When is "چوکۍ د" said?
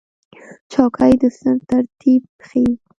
0.71-1.23